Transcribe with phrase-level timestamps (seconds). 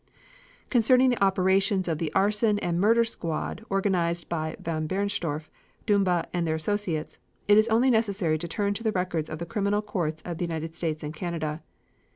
[0.71, 5.47] Concerning the operations of the arson and murder squad organized by von Bernstorff,
[5.85, 9.45] Dumba and their associates, it is only necessary to turn to the records of the
[9.45, 11.61] criminal courts of the United States and Canada.